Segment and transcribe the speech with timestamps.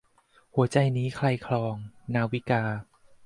[0.55, 1.75] หัวใจนี้ใครครอง-
[2.15, 2.63] นาวิกา